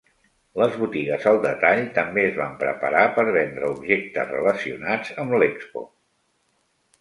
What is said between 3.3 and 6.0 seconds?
vendre objectes relacionats amb l'Expo.